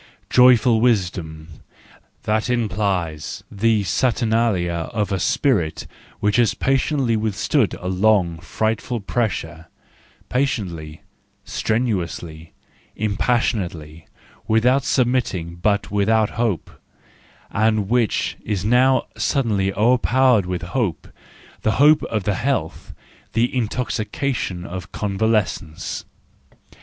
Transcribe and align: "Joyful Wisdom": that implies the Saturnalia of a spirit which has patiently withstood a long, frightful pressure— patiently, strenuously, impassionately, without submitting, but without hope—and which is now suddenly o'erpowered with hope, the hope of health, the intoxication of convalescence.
"Joyful 0.31 0.81
Wisdom": 0.81 1.61
that 2.23 2.49
implies 2.49 3.43
the 3.51 3.83
Saturnalia 3.83 4.89
of 4.91 5.11
a 5.11 5.19
spirit 5.19 5.85
which 6.19 6.37
has 6.37 6.55
patiently 6.55 7.15
withstood 7.15 7.75
a 7.79 7.87
long, 7.87 8.39
frightful 8.39 8.99
pressure— 8.99 9.67
patiently, 10.27 11.03
strenuously, 11.45 12.51
impassionately, 12.99 14.07
without 14.47 14.83
submitting, 14.83 15.57
but 15.57 15.91
without 15.91 16.31
hope—and 16.31 17.87
which 17.87 18.37
is 18.43 18.65
now 18.65 19.05
suddenly 19.15 19.71
o'erpowered 19.71 20.47
with 20.47 20.63
hope, 20.63 21.09
the 21.61 21.73
hope 21.73 22.01
of 22.05 22.25
health, 22.25 22.91
the 23.33 23.55
intoxication 23.55 24.65
of 24.65 24.91
convalescence. 24.91 26.05